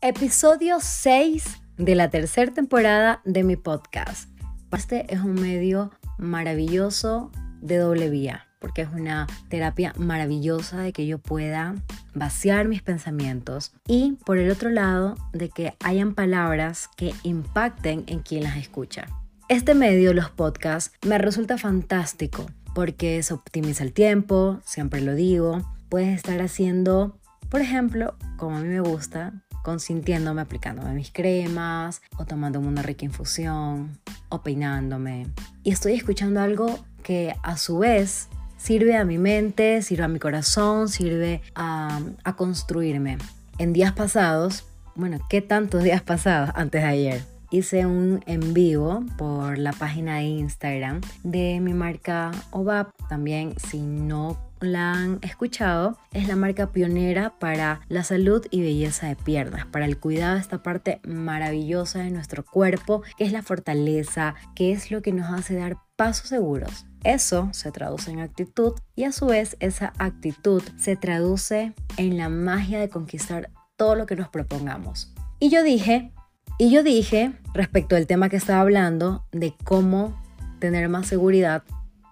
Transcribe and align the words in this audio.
Episodio 0.00 0.76
6 0.80 1.44
de 1.76 1.96
la 1.96 2.08
tercera 2.08 2.54
temporada 2.54 3.20
de 3.24 3.42
mi 3.42 3.56
podcast. 3.56 4.30
Este 4.70 5.12
es 5.12 5.20
un 5.22 5.34
medio 5.34 5.90
maravilloso 6.18 7.32
de 7.60 7.78
doble 7.78 8.08
vía, 8.08 8.46
porque 8.60 8.82
es 8.82 8.88
una 8.90 9.26
terapia 9.48 9.92
maravillosa 9.98 10.82
de 10.82 10.92
que 10.92 11.08
yo 11.08 11.18
pueda 11.18 11.74
vaciar 12.14 12.68
mis 12.68 12.80
pensamientos 12.80 13.72
y 13.88 14.12
por 14.24 14.38
el 14.38 14.52
otro 14.52 14.70
lado 14.70 15.16
de 15.32 15.48
que 15.48 15.74
hayan 15.82 16.14
palabras 16.14 16.88
que 16.96 17.12
impacten 17.24 18.04
en 18.06 18.20
quien 18.20 18.44
las 18.44 18.56
escucha. 18.56 19.08
Este 19.48 19.74
medio, 19.74 20.14
los 20.14 20.30
podcasts, 20.30 20.96
me 21.04 21.18
resulta 21.18 21.58
fantástico 21.58 22.46
porque 22.72 23.20
se 23.24 23.34
optimiza 23.34 23.82
el 23.82 23.92
tiempo, 23.92 24.60
siempre 24.64 25.00
lo 25.00 25.16
digo, 25.16 25.68
puedes 25.88 26.14
estar 26.14 26.40
haciendo, 26.40 27.18
por 27.48 27.60
ejemplo, 27.60 28.14
como 28.36 28.58
a 28.58 28.60
mí 28.60 28.68
me 28.68 28.80
gusta, 28.80 29.42
consintiéndome, 29.62 30.42
aplicándome 30.42 30.92
mis 30.94 31.10
cremas, 31.10 32.02
o 32.16 32.24
tomándome 32.24 32.68
una 32.68 32.82
rica 32.82 33.04
infusión, 33.04 33.98
o 34.28 34.42
peinándome. 34.42 35.26
Y 35.62 35.70
estoy 35.70 35.94
escuchando 35.94 36.40
algo 36.40 36.78
que 37.02 37.34
a 37.42 37.56
su 37.56 37.78
vez 37.78 38.28
sirve 38.56 38.96
a 38.96 39.04
mi 39.04 39.18
mente, 39.18 39.82
sirve 39.82 40.04
a 40.04 40.08
mi 40.08 40.18
corazón, 40.18 40.88
sirve 40.88 41.42
a, 41.54 42.00
a 42.24 42.36
construirme. 42.36 43.18
En 43.58 43.72
días 43.72 43.92
pasados, 43.92 44.64
bueno, 44.94 45.18
¿qué 45.28 45.40
tantos 45.40 45.82
días 45.82 46.02
pasados 46.02 46.50
antes 46.54 46.82
de 46.82 46.88
ayer? 46.88 47.37
Hice 47.50 47.86
un 47.86 48.22
en 48.26 48.52
vivo 48.52 49.04
por 49.16 49.56
la 49.56 49.72
página 49.72 50.16
de 50.16 50.24
Instagram 50.24 51.00
de 51.22 51.60
mi 51.60 51.72
marca 51.72 52.30
OVAP. 52.50 52.90
También, 53.08 53.54
si 53.58 53.78
no 53.78 54.36
la 54.60 54.92
han 54.92 55.18
escuchado, 55.22 55.96
es 56.12 56.28
la 56.28 56.36
marca 56.36 56.72
pionera 56.72 57.38
para 57.38 57.80
la 57.88 58.04
salud 58.04 58.44
y 58.50 58.60
belleza 58.60 59.08
de 59.08 59.16
piernas, 59.16 59.64
para 59.64 59.86
el 59.86 59.98
cuidado 59.98 60.34
de 60.34 60.40
esta 60.40 60.62
parte 60.62 61.00
maravillosa 61.04 62.00
de 62.00 62.10
nuestro 62.10 62.44
cuerpo, 62.44 63.02
que 63.16 63.24
es 63.24 63.32
la 63.32 63.42
fortaleza, 63.42 64.34
que 64.54 64.72
es 64.72 64.90
lo 64.90 65.00
que 65.00 65.12
nos 65.12 65.30
hace 65.30 65.54
dar 65.54 65.78
pasos 65.96 66.28
seguros. 66.28 66.84
Eso 67.02 67.48
se 67.52 67.72
traduce 67.72 68.10
en 68.10 68.20
actitud 68.20 68.74
y 68.94 69.04
a 69.04 69.12
su 69.12 69.24
vez 69.24 69.56
esa 69.60 69.94
actitud 69.98 70.62
se 70.76 70.96
traduce 70.96 71.72
en 71.96 72.18
la 72.18 72.28
magia 72.28 72.78
de 72.78 72.90
conquistar 72.90 73.50
todo 73.76 73.94
lo 73.94 74.04
que 74.04 74.16
nos 74.16 74.28
propongamos. 74.28 75.14
Y 75.40 75.50
yo 75.50 75.62
dije, 75.62 76.12
y 76.58 76.70
yo 76.70 76.82
dije 76.82 77.32
respecto 77.54 77.94
al 77.94 78.06
tema 78.06 78.28
que 78.28 78.36
estaba 78.36 78.60
hablando 78.60 79.24
de 79.32 79.54
cómo 79.64 80.20
tener 80.58 80.88
más 80.88 81.06
seguridad 81.06 81.62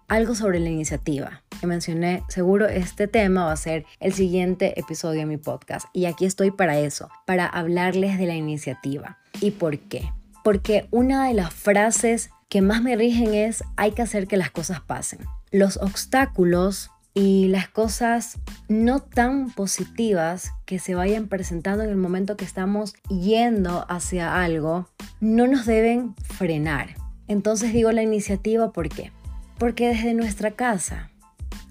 algo 0.08 0.36
sobre 0.36 0.60
la 0.60 0.70
iniciativa. 0.70 1.42
Que 1.60 1.66
mencioné, 1.66 2.22
seguro 2.28 2.66
este 2.68 3.08
tema 3.08 3.46
va 3.46 3.52
a 3.52 3.56
ser 3.56 3.84
el 3.98 4.12
siguiente 4.12 4.78
episodio 4.78 5.20
de 5.20 5.26
mi 5.26 5.36
podcast. 5.36 5.86
Y 5.92 6.06
aquí 6.06 6.26
estoy 6.26 6.52
para 6.52 6.78
eso, 6.78 7.10
para 7.24 7.46
hablarles 7.46 8.18
de 8.18 8.26
la 8.26 8.34
iniciativa. 8.34 9.18
¿Y 9.40 9.50
por 9.50 9.78
qué? 9.78 10.12
Porque 10.44 10.86
una 10.92 11.26
de 11.26 11.34
las 11.34 11.52
frases 11.52 12.30
que 12.48 12.62
más 12.62 12.82
me 12.82 12.94
rigen 12.94 13.34
es 13.34 13.64
hay 13.76 13.92
que 13.92 14.02
hacer 14.02 14.28
que 14.28 14.36
las 14.36 14.52
cosas 14.52 14.80
pasen. 14.80 15.20
Los 15.50 15.76
obstáculos 15.78 16.90
y 17.16 17.48
las 17.48 17.66
cosas 17.66 18.38
no 18.68 19.00
tan 19.00 19.50
positivas 19.50 20.52
que 20.66 20.78
se 20.78 20.94
vayan 20.94 21.28
presentando 21.28 21.82
en 21.82 21.88
el 21.88 21.96
momento 21.96 22.36
que 22.36 22.44
estamos 22.44 22.92
yendo 23.08 23.86
hacia 23.88 24.42
algo 24.42 24.86
no 25.20 25.46
nos 25.46 25.64
deben 25.64 26.14
frenar. 26.16 26.94
Entonces 27.26 27.72
digo 27.72 27.90
la 27.90 28.02
iniciativa, 28.02 28.70
¿por 28.70 28.90
qué? 28.90 29.12
Porque 29.58 29.88
desde 29.88 30.12
nuestra 30.12 30.50
casa, 30.50 31.10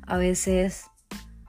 a 0.07 0.17
veces 0.17 0.85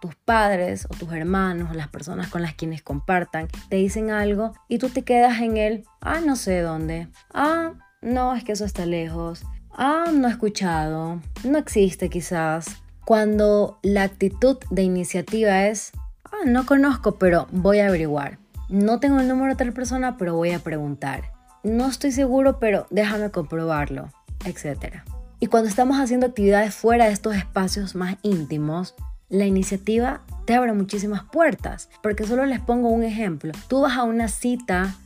tus 0.03 0.15
padres 0.15 0.87
o 0.91 0.95
tus 0.95 1.11
hermanos 1.15 1.71
o 1.71 1.75
las 1.75 1.89
personas 1.89 2.29
con 2.29 2.43
las 2.43 2.53
quienes 2.53 2.83
compartan 2.83 3.49
te 3.71 3.77
dicen 3.77 4.11
algo 4.11 4.53
y 4.69 4.77
tú 4.77 4.91
te 4.91 5.05
quedas 5.05 5.41
en 5.41 5.57
el, 5.57 5.85
ah, 6.03 6.21
no 6.21 6.37
sé 6.37 6.61
dónde, 6.61 7.09
ah, 7.33 7.73
no, 8.03 8.35
es 8.35 8.45
que 8.45 8.53
eso 8.53 8.67
está 8.67 8.85
lejos, 8.85 9.43
ah, 9.71 10.11
no 10.13 10.29
he 10.29 10.31
escuchado, 10.31 11.23
no 11.45 11.57
existe 11.57 12.11
quizás. 12.11 12.83
Cuando 13.07 13.79
la 13.83 14.03
actitud 14.03 14.57
de 14.69 14.83
iniciativa 14.83 15.69
es, 15.69 15.93
ah, 16.25 16.45
no 16.45 16.67
conozco, 16.67 17.21
pero 17.21 17.47
voy 17.53 17.79
a 17.79 17.87
averiguar. 17.87 18.41
No 18.69 18.99
tengo 18.99 19.21
el 19.21 19.29
número 19.29 19.51
de 19.53 19.55
tal 19.55 19.73
persona, 19.73 20.17
pero 20.17 20.35
voy 20.35 20.51
a 20.51 20.59
preguntar. 20.59 21.31
No 21.63 21.87
estoy 21.87 22.11
seguro, 22.11 22.59
pero 22.59 22.89
déjame 22.91 23.31
comprobarlo, 23.31 24.09
etcétera. 24.45 25.05
Y 25.39 25.47
cuando 25.47 25.69
estamos 25.69 25.99
haciendo 26.01 26.27
actividades 26.27 26.75
fuera 26.75 27.05
de 27.05 27.13
estos 27.13 27.37
espacios 27.37 27.95
más 27.95 28.17
íntimos, 28.23 28.97
la 29.29 29.47
iniciativa 29.47 30.23
te 30.45 30.57
abre 30.57 30.73
muchísimas 30.73 31.23
puertas. 31.23 31.89
Porque 32.03 32.27
solo 32.27 32.45
les 32.45 32.59
pongo 32.59 32.89
un 32.89 33.05
ejemplo. 33.05 33.53
Tú 33.69 33.83
vas 33.83 33.97
a 33.97 34.03
una 34.03 34.27
cita, 34.27 34.97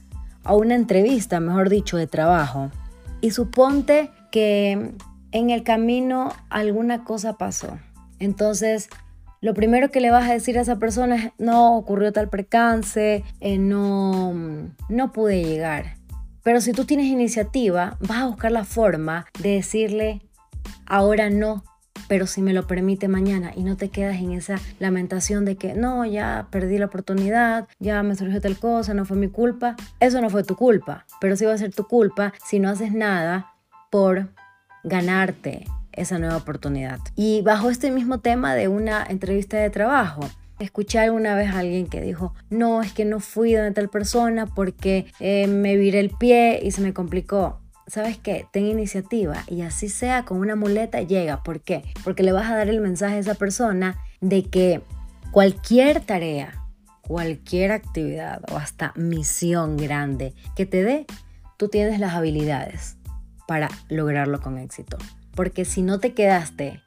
a 0.43 0.55
una 0.55 0.75
entrevista, 0.75 1.39
mejor 1.39 1.69
dicho, 1.69 1.99
de 1.99 2.07
trabajo, 2.07 2.71
y 3.21 3.33
suponte 3.33 4.11
que 4.33 4.95
en 5.33 5.51
el 5.51 5.65
camino 5.65 6.33
alguna 6.49 7.05
cosa 7.05 7.35
pasó. 7.35 7.79
Entonces, 8.21 8.89
lo 9.41 9.55
primero 9.55 9.91
que 9.91 10.01
le 10.01 10.11
vas 10.11 10.29
a 10.29 10.35
decir 10.35 10.59
a 10.59 10.61
esa 10.61 10.79
persona 10.79 11.17
es, 11.17 11.33
no, 11.39 11.77
ocurrió 11.77 12.13
tal 12.13 12.29
percance, 12.29 13.25
eh, 13.41 13.59
no, 13.59 14.35
no 14.89 15.13
pude 15.13 15.43
llegar. 15.43 15.97
Pero 16.43 16.61
si 16.61 16.73
tú 16.73 16.85
tienes 16.85 17.07
iniciativa, 17.07 17.97
vas 18.01 18.19
a 18.19 18.27
buscar 18.27 18.53
la 18.53 18.65
forma 18.65 19.27
de 19.41 19.55
decirle, 19.55 20.21
ahora 20.87 21.31
no, 21.31 21.65
pero 22.07 22.27
si 22.27 22.43
me 22.43 22.53
lo 22.53 22.67
permite 22.67 23.09
mañana 23.09 23.53
y 23.57 23.63
no 23.63 23.77
te 23.77 23.89
quedas 23.89 24.17
en 24.17 24.33
esa 24.33 24.57
lamentación 24.79 25.45
de 25.45 25.57
que 25.57 25.75
no, 25.75 26.05
ya 26.05 26.49
perdí 26.51 26.77
la 26.77 26.87
oportunidad, 26.87 27.67
ya 27.79 28.03
me 28.03 28.17
surgió 28.17 28.41
tal 28.41 28.59
cosa, 28.59 28.93
no 28.95 29.05
fue 29.07 29.17
mi 29.17 29.29
culpa. 29.29 29.77
Eso 30.01 30.21
no 30.21 30.29
fue 30.29 30.45
tu 30.45 30.57
culpa, 30.57 31.07
pero 31.21 31.37
sí 31.37 31.47
va 31.47 31.55
a 31.55 31.59
ser 31.59 31.75
tu 31.75 31.85
culpa 31.85 32.35
si 32.45 32.59
no 32.59 32.69
haces 32.69 32.93
nada 32.93 33.55
por 33.91 34.29
ganarte 34.85 35.67
esa 35.93 36.19
nueva 36.19 36.37
oportunidad. 36.37 37.01
Y 37.17 37.43
bajo 37.43 37.71
este 37.71 37.91
mismo 37.91 38.21
tema 38.21 38.55
de 38.55 38.69
una 38.69 39.05
entrevista 39.09 39.57
de 39.57 39.71
trabajo, 39.71 40.29
Escuché 40.61 40.99
alguna 40.99 41.35
vez 41.35 41.49
a 41.49 41.61
alguien 41.61 41.87
que 41.87 42.03
dijo, 42.03 42.35
no, 42.51 42.83
es 42.83 42.93
que 42.93 43.07
no 43.07 43.19
fui 43.19 43.55
donde 43.55 43.73
tal 43.73 43.89
persona 43.89 44.45
porque 44.45 45.07
eh, 45.19 45.47
me 45.47 45.79
viré 45.79 46.01
el 46.01 46.11
pie 46.11 46.61
y 46.63 46.71
se 46.71 46.83
me 46.83 46.93
complicó. 46.93 47.61
¿Sabes 47.87 48.19
qué? 48.19 48.47
Ten 48.53 48.67
iniciativa 48.67 49.43
y 49.49 49.63
así 49.63 49.89
sea 49.89 50.27
con 50.27 50.39
una 50.39 50.57
muleta 50.57 51.01
llega. 51.01 51.43
¿Por 51.43 51.63
qué? 51.63 51.83
Porque 52.05 52.23
le 52.23 52.33
vas 52.33 52.51
a 52.51 52.57
dar 52.57 52.69
el 52.69 52.83
mensaje 52.83 53.15
a 53.15 53.19
esa 53.21 53.35
persona 53.37 53.97
de 54.21 54.45
que 54.51 54.83
cualquier 55.31 56.03
tarea, 56.03 56.63
cualquier 57.01 57.73
actividad 57.73 58.43
o 58.53 58.59
hasta 58.59 58.93
misión 58.97 59.79
grande 59.79 60.35
que 60.57 60.67
te 60.67 60.85
dé, 60.85 61.07
tú 61.57 61.69
tienes 61.69 61.99
las 62.01 62.13
habilidades 62.13 62.99
para 63.49 63.71
lograrlo 63.89 64.43
con 64.43 64.59
éxito. 64.59 64.99
Porque 65.41 65.65
si 65.65 65.81
no 65.81 66.01
te 66.01 66.13
quedaste 66.13 66.83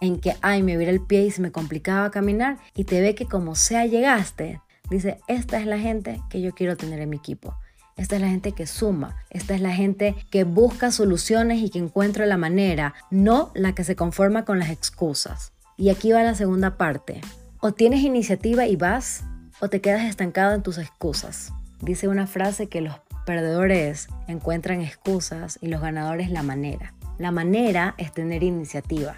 en 0.00 0.20
que, 0.20 0.36
ay, 0.40 0.62
me 0.62 0.76
viera 0.76 0.92
el 0.92 1.00
pie 1.00 1.24
y 1.24 1.32
se 1.32 1.42
me 1.42 1.50
complicaba 1.50 2.12
caminar 2.12 2.56
y 2.72 2.84
te 2.84 3.00
ve 3.00 3.16
que 3.16 3.26
como 3.26 3.56
sea 3.56 3.84
llegaste, 3.84 4.60
dice, 4.88 5.18
esta 5.26 5.58
es 5.58 5.66
la 5.66 5.80
gente 5.80 6.22
que 6.30 6.40
yo 6.40 6.52
quiero 6.52 6.76
tener 6.76 7.00
en 7.00 7.10
mi 7.10 7.16
equipo. 7.16 7.56
Esta 7.96 8.14
es 8.14 8.22
la 8.22 8.28
gente 8.28 8.52
que 8.52 8.68
suma, 8.68 9.16
esta 9.28 9.56
es 9.56 9.60
la 9.60 9.72
gente 9.72 10.14
que 10.30 10.44
busca 10.44 10.92
soluciones 10.92 11.60
y 11.60 11.68
que 11.68 11.80
encuentra 11.80 12.26
la 12.26 12.36
manera, 12.36 12.94
no 13.10 13.50
la 13.56 13.74
que 13.74 13.82
se 13.82 13.96
conforma 13.96 14.44
con 14.44 14.60
las 14.60 14.70
excusas. 14.70 15.52
Y 15.76 15.88
aquí 15.88 16.12
va 16.12 16.22
la 16.22 16.36
segunda 16.36 16.76
parte. 16.76 17.22
O 17.58 17.72
tienes 17.72 18.02
iniciativa 18.02 18.68
y 18.68 18.76
vas, 18.76 19.24
o 19.58 19.68
te 19.68 19.80
quedas 19.80 20.04
estancado 20.04 20.54
en 20.54 20.62
tus 20.62 20.78
excusas. 20.78 21.52
Dice 21.80 22.06
una 22.06 22.28
frase 22.28 22.68
que 22.68 22.82
los 22.82 22.94
perdedores 23.26 24.06
encuentran 24.28 24.80
excusas 24.80 25.58
y 25.60 25.66
los 25.66 25.80
ganadores 25.80 26.30
la 26.30 26.44
manera. 26.44 26.94
La 27.18 27.30
manera 27.30 27.94
es 27.98 28.12
tener 28.12 28.42
iniciativa 28.42 29.16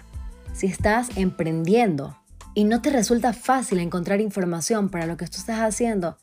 si 0.53 0.67
estás 0.67 1.09
emprendiendo 1.15 2.17
y 2.53 2.65
no 2.65 2.81
te 2.81 2.89
resulta 2.89 3.33
fácil 3.33 3.79
encontrar 3.79 4.19
información 4.19 4.89
para 4.89 5.05
lo 5.05 5.15
que 5.15 5.25
tú 5.25 5.37
estás 5.37 5.59
haciendo, 5.59 6.17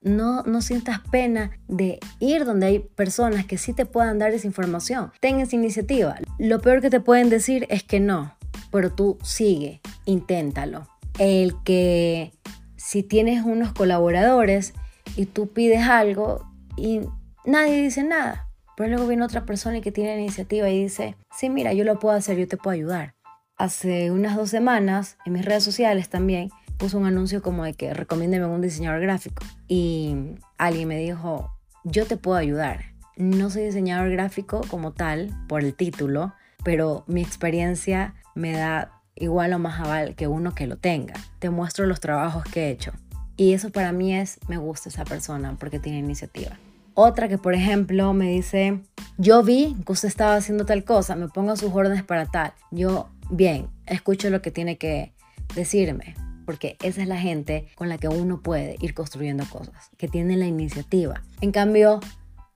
no, 0.00 0.42
no 0.44 0.62
sientas 0.62 1.00
pena 1.10 1.50
de 1.66 1.98
ir 2.20 2.44
donde 2.44 2.66
hay 2.66 2.78
personas 2.78 3.44
que 3.44 3.58
sí 3.58 3.72
te 3.72 3.84
puedan 3.84 4.18
dar 4.18 4.32
esa 4.32 4.46
información. 4.46 5.12
Ten 5.20 5.40
esa 5.40 5.56
iniciativa. 5.56 6.16
Lo 6.38 6.60
peor 6.60 6.80
que 6.80 6.88
te 6.88 7.00
pueden 7.00 7.28
decir 7.28 7.66
es 7.68 7.82
que 7.82 8.00
no, 8.00 8.34
pero 8.70 8.90
tú 8.90 9.18
sigue, 9.22 9.80
inténtalo. 10.06 10.88
El 11.18 11.54
que 11.64 12.32
si 12.76 13.02
tienes 13.02 13.44
unos 13.44 13.72
colaboradores 13.72 14.72
y 15.16 15.26
tú 15.26 15.48
pides 15.48 15.82
algo 15.82 16.48
y 16.76 17.00
nadie 17.44 17.82
dice 17.82 18.04
nada, 18.04 18.47
pero 18.78 18.88
luego 18.88 19.06
viene 19.06 19.24
otra 19.24 19.44
persona 19.44 19.82
que 19.82 19.92
tiene 19.92 20.18
iniciativa 20.18 20.70
y 20.70 20.84
dice, 20.84 21.16
sí, 21.36 21.50
mira, 21.50 21.74
yo 21.74 21.84
lo 21.84 21.98
puedo 21.98 22.16
hacer, 22.16 22.38
yo 22.38 22.48
te 22.48 22.56
puedo 22.56 22.74
ayudar 22.74 23.18
hace 23.58 24.12
unas 24.12 24.36
dos 24.36 24.48
semanas, 24.48 25.18
en 25.26 25.34
mis 25.34 25.44
redes 25.44 25.64
sociales 25.64 26.08
también, 26.08 26.50
puse 26.78 26.96
un 26.96 27.06
anuncio 27.06 27.42
como 27.42 27.64
de 27.64 27.74
que 27.74 27.92
recomiéndeme 27.92 28.46
un 28.46 28.62
diseñador 28.62 29.00
gráfico. 29.00 29.44
Y 29.66 30.16
alguien 30.56 30.88
me 30.88 30.98
dijo, 30.98 31.52
yo 31.84 32.06
te 32.06 32.16
puedo 32.16 32.38
ayudar. 32.38 32.84
No 33.16 33.50
soy 33.50 33.64
diseñador 33.64 34.10
gráfico 34.10 34.60
como 34.70 34.92
tal, 34.92 35.30
por 35.48 35.64
el 35.64 35.74
título, 35.74 36.32
pero 36.62 37.04
mi 37.08 37.20
experiencia 37.20 38.14
me 38.36 38.52
da 38.52 38.92
igual 39.16 39.52
o 39.52 39.58
más 39.58 39.80
aval 39.80 40.14
que 40.14 40.28
uno 40.28 40.54
que 40.54 40.68
lo 40.68 40.76
tenga. 40.76 41.14
Te 41.40 41.50
muestro 41.50 41.84
los 41.86 41.98
trabajos 41.98 42.44
que 42.44 42.66
he 42.66 42.70
hecho. 42.70 42.92
Y 43.36 43.54
eso 43.54 43.70
para 43.70 43.90
mí 43.90 44.14
es, 44.14 44.38
me 44.48 44.56
gusta 44.56 44.88
esa 44.88 45.04
persona 45.04 45.56
porque 45.58 45.80
tiene 45.80 45.98
iniciativa. 45.98 46.56
Otra 47.00 47.28
que, 47.28 47.38
por 47.38 47.54
ejemplo, 47.54 48.12
me 48.12 48.28
dice, 48.28 48.80
yo 49.18 49.44
vi 49.44 49.76
que 49.86 49.92
usted 49.92 50.08
estaba 50.08 50.34
haciendo 50.34 50.66
tal 50.66 50.82
cosa, 50.82 51.14
me 51.14 51.28
pongo 51.28 51.54
sus 51.54 51.72
órdenes 51.72 52.02
para 52.02 52.26
tal. 52.26 52.52
Yo, 52.72 53.08
bien, 53.30 53.68
escucho 53.86 54.30
lo 54.30 54.42
que 54.42 54.50
tiene 54.50 54.78
que 54.78 55.12
decirme, 55.54 56.16
porque 56.44 56.76
esa 56.82 57.00
es 57.00 57.06
la 57.06 57.16
gente 57.16 57.68
con 57.76 57.88
la 57.88 57.98
que 57.98 58.08
uno 58.08 58.42
puede 58.42 58.74
ir 58.80 58.94
construyendo 58.94 59.44
cosas, 59.48 59.90
que 59.96 60.08
tiene 60.08 60.36
la 60.36 60.46
iniciativa. 60.46 61.22
En 61.40 61.52
cambio, 61.52 62.00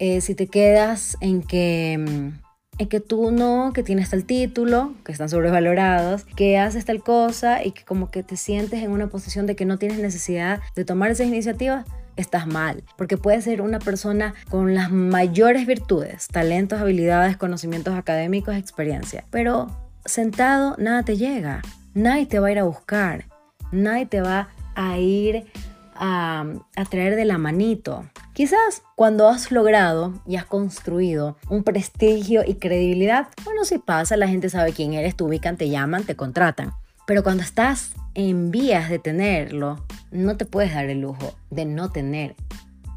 eh, 0.01 0.21
si 0.21 0.35
te 0.35 0.49
quedas 0.49 1.17
en 1.21 1.43
que 1.43 1.99
mm, 2.01 2.43
en 2.79 2.89
que 2.89 2.99
tú 2.99 3.31
no, 3.31 3.73
que 3.73 3.85
tienes 3.85 4.11
tal 4.11 4.25
título, 4.25 4.95
que 5.05 5.13
están 5.13 5.29
sobrevalorados, 5.29 6.25
que 6.25 6.59
haces 6.59 6.85
tal 6.85 7.01
cosa 7.05 7.65
y 7.65 7.71
que 7.71 7.85
como 7.85 8.11
que 8.11 8.25
te 8.25 8.37
sientes 8.37 8.83
en 8.83 8.91
una 8.91 9.09
posición 9.09 9.47
de 9.47 9.55
que 9.55 9.67
no 9.67 9.79
tienes 9.79 10.01
necesidad 10.01 10.59
de 10.75 10.85
tomar 10.85 11.13
esas 11.13 11.29
iniciativas, 11.29 11.87
estás 12.17 12.47
mal, 12.47 12.83
porque 12.97 13.17
puedes 13.17 13.45
ser 13.45 13.63
una 13.63 13.79
persona 13.79 14.35
con 14.51 14.75
las 14.75 14.91
mayores 14.91 15.67
virtudes, 15.67 16.29
talentos, 16.29 16.81
habilidades, 16.81 17.37
conocimientos 17.37 17.95
académicos, 17.95 18.57
experiencia, 18.57 19.25
pero 19.31 19.69
sentado 20.05 20.77
nada 20.79 21.03
te 21.03 21.17
llega, 21.17 21.63
nadie 21.95 22.27
te 22.27 22.39
va 22.39 22.49
a 22.49 22.53
ir 22.53 22.59
a 22.59 22.65
buscar, 22.65 23.27
nadie 23.71 24.07
te 24.07 24.21
va 24.21 24.49
a 24.75 24.99
ir 24.99 25.47
a, 25.95 26.45
a 26.77 26.85
traer 26.85 27.17
de 27.17 27.25
la 27.25 27.39
manito. 27.39 28.05
Quizás 28.33 28.83
cuando 28.97 29.29
has 29.29 29.53
logrado 29.53 30.15
y 30.27 30.37
has 30.37 30.47
construido 30.47 31.37
un 31.51 31.65
prestigio 31.65 32.43
y 32.47 32.55
credibilidad, 32.55 33.29
bueno, 33.45 33.65
si 33.65 33.79
pasa, 33.79 34.17
la 34.17 34.29
gente 34.29 34.49
sabe 34.49 34.73
quién 34.73 34.95
eres, 34.95 35.17
te 35.17 35.25
ubican, 35.25 35.57
te 35.57 35.69
llaman, 35.69 36.05
te 36.05 36.17
contratan. 36.17 36.73
Pero 37.07 37.23
cuando 37.23 37.43
estás 37.43 37.93
en 38.15 38.51
vías 38.51 38.89
de 38.89 38.99
tenerlo, 38.99 39.85
no 40.13 40.37
te 40.37 40.47
puedes 40.47 40.75
dar 40.75 40.89
el 40.89 41.01
lujo 41.01 41.35
de 41.51 41.65
no 41.65 41.91
tener 41.91 42.37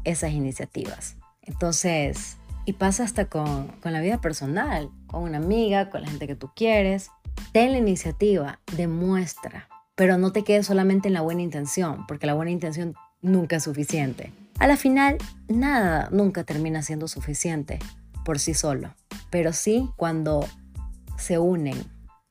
esas 0.04 0.32
iniciativas. 0.32 1.16
Entonces, 1.42 2.36
y 2.64 2.74
pasa 2.74 3.04
hasta 3.04 3.26
con, 3.26 3.68
con 3.80 3.92
la 3.92 4.00
vida 4.00 4.20
personal, 4.20 4.90
con 5.06 5.22
una 5.22 5.38
amiga, 5.38 5.90
con 5.90 6.02
la 6.02 6.08
gente 6.08 6.26
que 6.26 6.36
tú 6.36 6.50
quieres. 6.54 7.10
Ten 7.52 7.72
la 7.72 7.78
iniciativa, 7.78 8.60
demuestra, 8.76 9.68
pero 9.94 10.18
no 10.18 10.32
te 10.32 10.44
quedes 10.44 10.66
solamente 10.66 11.08
en 11.08 11.14
la 11.14 11.22
buena 11.22 11.42
intención, 11.42 12.06
porque 12.06 12.26
la 12.26 12.34
buena 12.34 12.50
intención 12.50 12.94
nunca 13.22 13.56
es 13.56 13.64
suficiente. 13.64 14.32
A 14.58 14.66
la 14.66 14.76
final, 14.76 15.18
nada 15.48 16.08
nunca 16.10 16.44
termina 16.44 16.82
siendo 16.82 17.08
suficiente 17.08 17.78
por 18.24 18.38
sí 18.38 18.54
solo, 18.54 18.94
pero 19.30 19.52
sí 19.52 19.90
cuando 19.96 20.46
se 21.18 21.38
unen 21.38 21.76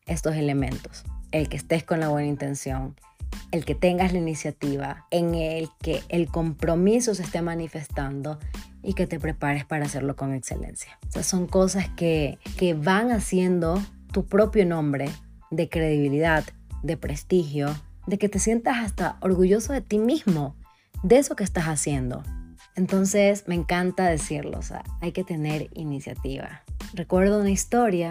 estos 0.05 0.35
elementos. 0.35 1.03
El 1.31 1.49
que 1.49 1.57
estés 1.57 1.83
con 1.83 1.99
la 1.99 2.09
buena 2.09 2.27
intención, 2.27 2.95
el 3.51 3.65
que 3.65 3.75
tengas 3.75 4.13
la 4.13 4.19
iniciativa, 4.19 5.05
en 5.11 5.35
el 5.35 5.69
que 5.81 6.03
el 6.09 6.27
compromiso 6.27 7.15
se 7.15 7.23
esté 7.23 7.41
manifestando 7.41 8.39
y 8.83 8.93
que 8.93 9.07
te 9.07 9.19
prepares 9.19 9.65
para 9.65 9.85
hacerlo 9.85 10.15
con 10.15 10.33
excelencia. 10.33 10.99
O 11.15 11.23
son 11.23 11.47
cosas 11.47 11.89
que, 11.89 12.37
que 12.57 12.73
van 12.73 13.11
haciendo 13.11 13.81
tu 14.11 14.25
propio 14.25 14.65
nombre 14.65 15.09
de 15.51 15.69
credibilidad, 15.69 16.43
de 16.83 16.97
prestigio, 16.97 17.75
de 18.07 18.17
que 18.17 18.29
te 18.29 18.39
sientas 18.39 18.77
hasta 18.77 19.17
orgulloso 19.21 19.73
de 19.73 19.81
ti 19.81 19.97
mismo 19.97 20.55
de 21.03 21.17
eso 21.17 21.35
que 21.35 21.43
estás 21.43 21.65
haciendo. 21.65 22.23
Entonces 22.75 23.47
me 23.47 23.55
encanta 23.55 24.05
decirlo, 24.05 24.59
o 24.59 24.61
sea, 24.61 24.83
hay 25.01 25.11
que 25.11 25.23
tener 25.23 25.69
iniciativa. 25.73 26.63
Recuerdo 26.93 27.39
una 27.39 27.51
historia 27.51 28.09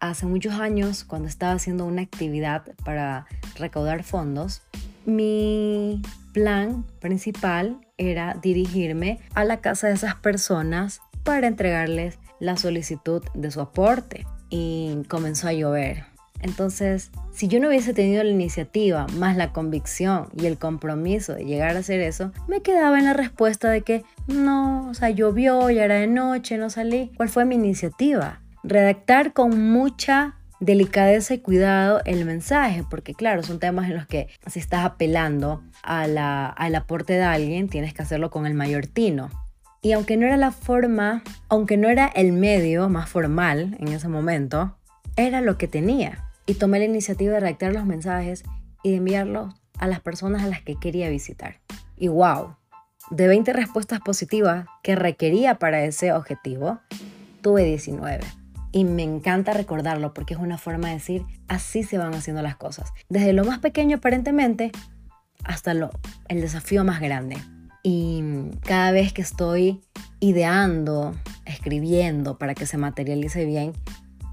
hace 0.00 0.26
muchos 0.26 0.54
años 0.54 1.04
cuando 1.04 1.28
estaba 1.28 1.52
haciendo 1.52 1.84
una 1.84 2.02
actividad 2.02 2.64
para 2.84 3.26
recaudar 3.56 4.02
fondos. 4.02 4.62
Mi 5.04 6.02
plan 6.32 6.84
principal 7.00 7.80
era 7.96 8.36
dirigirme 8.42 9.20
a 9.34 9.44
la 9.44 9.60
casa 9.60 9.88
de 9.88 9.94
esas 9.94 10.16
personas 10.16 11.00
para 11.22 11.46
entregarles 11.46 12.18
la 12.40 12.56
solicitud 12.56 13.22
de 13.34 13.50
su 13.50 13.60
aporte. 13.60 14.26
Y 14.48 15.02
comenzó 15.08 15.48
a 15.48 15.52
llover. 15.52 16.04
Entonces, 16.40 17.10
si 17.32 17.48
yo 17.48 17.60
no 17.60 17.68
hubiese 17.68 17.94
tenido 17.94 18.22
la 18.22 18.30
iniciativa, 18.30 19.06
más 19.14 19.36
la 19.36 19.52
convicción 19.52 20.28
y 20.36 20.46
el 20.46 20.58
compromiso 20.58 21.34
de 21.34 21.44
llegar 21.44 21.76
a 21.76 21.80
hacer 21.80 22.00
eso, 22.00 22.32
me 22.46 22.62
quedaba 22.62 22.98
en 22.98 23.06
la 23.06 23.12
respuesta 23.12 23.70
de 23.70 23.82
que 23.82 24.04
no, 24.26 24.88
o 24.88 24.94
sea, 24.94 25.10
llovió, 25.10 25.70
ya 25.70 25.84
era 25.84 25.96
de 25.96 26.06
noche, 26.06 26.58
no 26.58 26.70
salí. 26.70 27.10
¿Cuál 27.16 27.28
fue 27.28 27.44
mi 27.44 27.54
iniciativa? 27.54 28.40
Redactar 28.68 29.32
con 29.32 29.70
mucha 29.70 30.34
delicadeza 30.58 31.34
y 31.34 31.38
cuidado 31.38 32.00
el 32.04 32.24
mensaje, 32.24 32.82
porque 32.90 33.14
claro, 33.14 33.44
son 33.44 33.60
temas 33.60 33.88
en 33.88 33.94
los 33.94 34.08
que 34.08 34.26
si 34.48 34.58
estás 34.58 34.84
apelando 34.84 35.62
al 35.84 36.74
aporte 36.74 37.12
de 37.12 37.22
alguien, 37.22 37.68
tienes 37.68 37.94
que 37.94 38.02
hacerlo 38.02 38.28
con 38.30 38.44
el 38.44 38.54
mayor 38.54 38.88
tino. 38.88 39.30
Y 39.82 39.92
aunque 39.92 40.16
no 40.16 40.26
era 40.26 40.36
la 40.36 40.50
forma, 40.50 41.22
aunque 41.48 41.76
no 41.76 41.88
era 41.88 42.08
el 42.08 42.32
medio 42.32 42.88
más 42.88 43.08
formal 43.08 43.76
en 43.78 43.86
ese 43.86 44.08
momento, 44.08 44.76
era 45.14 45.42
lo 45.42 45.58
que 45.58 45.68
tenía 45.68 46.24
y 46.44 46.54
tomé 46.54 46.80
la 46.80 46.86
iniciativa 46.86 47.34
de 47.34 47.40
redactar 47.40 47.72
los 47.72 47.86
mensajes 47.86 48.42
y 48.82 48.90
de 48.90 48.96
enviarlos 48.96 49.54
a 49.78 49.86
las 49.86 50.00
personas 50.00 50.42
a 50.42 50.48
las 50.48 50.62
que 50.62 50.74
quería 50.74 51.08
visitar. 51.08 51.60
Y 51.96 52.08
wow, 52.08 52.56
de 53.12 53.28
20 53.28 53.52
respuestas 53.52 54.00
positivas 54.00 54.66
que 54.82 54.96
requería 54.96 55.60
para 55.60 55.84
ese 55.84 56.12
objetivo, 56.12 56.80
tuve 57.42 57.62
19. 57.62 58.24
Y 58.76 58.84
me 58.84 59.04
encanta 59.04 59.54
recordarlo 59.54 60.12
porque 60.12 60.34
es 60.34 60.40
una 60.40 60.58
forma 60.58 60.88
de 60.88 60.94
decir, 60.96 61.24
así 61.48 61.82
se 61.82 61.96
van 61.96 62.14
haciendo 62.14 62.42
las 62.42 62.56
cosas. 62.56 62.92
Desde 63.08 63.32
lo 63.32 63.42
más 63.42 63.58
pequeño 63.60 63.96
aparentemente 63.96 64.70
hasta 65.44 65.72
lo, 65.72 65.92
el 66.28 66.42
desafío 66.42 66.84
más 66.84 67.00
grande. 67.00 67.38
Y 67.82 68.22
cada 68.66 68.92
vez 68.92 69.14
que 69.14 69.22
estoy 69.22 69.80
ideando, 70.20 71.16
escribiendo 71.46 72.36
para 72.36 72.54
que 72.54 72.66
se 72.66 72.76
materialice 72.76 73.46
bien, 73.46 73.72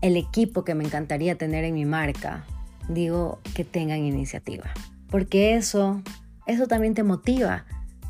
el 0.02 0.18
equipo 0.18 0.66
que 0.66 0.76
me 0.76 0.84
encantaría 0.84 1.38
tener 1.38 1.64
en 1.64 1.76
mi 1.76 1.86
marca, 1.86 2.44
digo 2.90 3.40
que 3.56 3.64
tengan 3.64 4.00
iniciativa. 4.00 4.74
Porque 5.10 5.56
eso, 5.56 6.02
eso 6.48 6.68
también 6.68 6.96
te 6.96 7.04
motiva. 7.04 7.64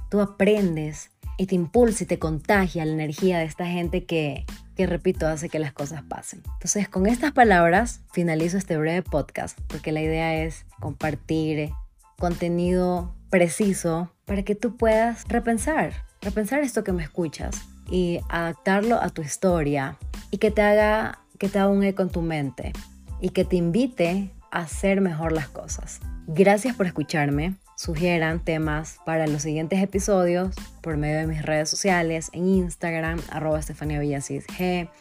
Tú 0.09 0.19
aprendes 0.19 1.11
y 1.37 1.47
te 1.47 1.55
impulsa 1.55 2.03
y 2.03 2.07
te 2.07 2.19
contagia 2.19 2.85
la 2.85 2.93
energía 2.93 3.39
de 3.39 3.45
esta 3.45 3.65
gente 3.65 4.05
que, 4.05 4.45
que, 4.75 4.85
repito, 4.85 5.27
hace 5.27 5.49
que 5.49 5.59
las 5.59 5.73
cosas 5.73 6.03
pasen. 6.03 6.41
Entonces, 6.53 6.89
con 6.89 7.07
estas 7.07 7.31
palabras 7.31 8.01
finalizo 8.11 8.57
este 8.57 8.77
breve 8.77 9.01
podcast, 9.01 9.59
porque 9.67 9.91
la 9.91 10.01
idea 10.01 10.43
es 10.43 10.65
compartir 10.79 11.71
contenido 12.17 13.15
preciso 13.29 14.13
para 14.25 14.43
que 14.43 14.55
tú 14.55 14.77
puedas 14.77 15.25
repensar, 15.27 15.93
repensar 16.21 16.61
esto 16.61 16.83
que 16.83 16.93
me 16.93 17.03
escuchas 17.03 17.63
y 17.89 18.19
adaptarlo 18.29 19.01
a 19.01 19.09
tu 19.09 19.21
historia 19.21 19.97
y 20.31 20.37
que 20.37 20.51
te 20.51 20.61
haga 20.61 21.19
que 21.39 21.49
te 21.49 21.59
haga 21.59 21.67
un 21.67 21.83
eco 21.83 22.03
en 22.03 22.09
tu 22.09 22.21
mente 22.21 22.71
y 23.19 23.29
que 23.29 23.43
te 23.43 23.57
invite 23.57 24.31
a 24.51 24.59
hacer 24.59 25.01
mejor 25.01 25.33
las 25.33 25.49
cosas. 25.49 25.99
Gracias 26.27 26.75
por 26.75 26.85
escucharme. 26.85 27.55
Sugieran 27.83 28.39
temas 28.39 28.99
para 29.05 29.27
los 29.27 29.41
siguientes 29.41 29.83
episodios 29.83 30.55
por 30.79 30.95
medio 30.95 31.17
de 31.17 31.27
mis 31.27 31.41
redes 31.41 31.69
sociales, 31.69 32.29
en 32.31 32.47
Instagram, 32.47 33.19
arroba 33.29 33.59
Estefania 33.59 33.99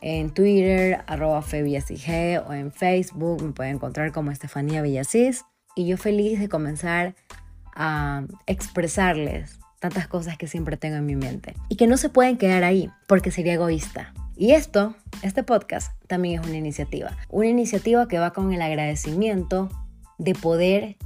en 0.01 0.31
Twitter, 0.31 1.05
arroba 1.07 1.45
G, 1.45 2.45
o 2.45 2.53
en 2.53 2.73
Facebook 2.73 3.41
me 3.41 3.53
pueden 3.53 3.77
encontrar 3.77 4.11
como 4.11 4.33
Estefanía 4.33 4.83
Villasís. 4.83 5.45
Y 5.77 5.87
yo 5.87 5.97
feliz 5.97 6.41
de 6.41 6.49
comenzar 6.49 7.15
a 7.73 8.25
expresarles 8.49 9.61
tantas 9.79 10.09
cosas 10.09 10.37
que 10.37 10.49
siempre 10.49 10.77
tengo 10.77 10.97
en 10.97 11.07
mi 11.07 11.15
mente 11.15 11.55
y 11.69 11.77
que 11.77 11.87
no 11.87 11.97
se 11.97 12.09
pueden 12.09 12.37
quedar 12.37 12.65
ahí 12.65 12.91
porque 13.07 13.31
sería 13.31 13.55
egoísta. 13.55 14.13
Y 14.37 14.55
esto, 14.55 14.97
este 15.23 15.45
podcast, 15.45 15.93
también 16.09 16.41
es 16.41 16.49
una 16.49 16.57
iniciativa. 16.57 17.17
Una 17.29 17.47
iniciativa 17.47 18.09
que 18.09 18.19
va 18.19 18.33
con 18.33 18.53
el 18.53 18.61
agradecimiento 18.61 19.69
de 20.19 20.35
poder 20.35 20.97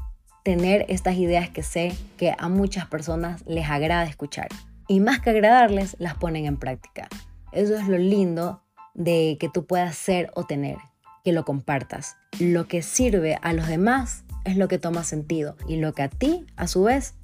tener 0.46 0.86
estas 0.88 1.16
ideas 1.16 1.50
que 1.50 1.64
sé 1.64 1.92
que 2.16 2.32
a 2.38 2.48
muchas 2.48 2.86
personas 2.86 3.42
les 3.48 3.68
agrada 3.68 4.04
escuchar. 4.04 4.46
Y 4.86 5.00
más 5.00 5.18
que 5.18 5.30
agradarles, 5.30 5.96
las 5.98 6.14
ponen 6.14 6.46
en 6.46 6.56
práctica. 6.56 7.08
Eso 7.50 7.74
es 7.74 7.88
lo 7.88 7.98
lindo 7.98 8.62
de 8.94 9.38
que 9.40 9.48
tú 9.48 9.66
puedas 9.66 9.96
ser 9.96 10.30
o 10.36 10.44
tener, 10.44 10.76
que 11.24 11.32
lo 11.32 11.44
compartas. 11.44 12.16
Lo 12.38 12.68
que 12.68 12.82
sirve 12.82 13.40
a 13.42 13.54
los 13.54 13.66
demás 13.66 14.22
es 14.44 14.56
lo 14.56 14.68
que 14.68 14.78
toma 14.78 15.02
sentido 15.02 15.56
y 15.66 15.78
lo 15.78 15.92
que 15.94 16.04
a 16.04 16.08
ti, 16.08 16.46
a 16.54 16.68
su 16.68 16.84
vez, 16.84 17.14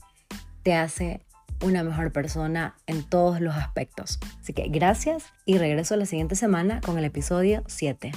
te 0.65 0.75
hace 0.75 1.25
una 1.63 1.85
mejor 1.85 2.11
persona 2.11 2.75
en 2.89 3.05
todos 3.05 3.41
los 3.41 3.55
aspectos. 3.55 4.19
Así 4.41 4.53
que 4.53 4.67
gracias 4.67 5.27
y 5.47 5.59
regreso 5.59 5.95
la 5.95 6.07
siguiente 6.07 6.35
semana 6.35 6.81
con 6.81 6.99
el 6.99 7.05
episodio 7.05 7.63
7. 7.69 8.11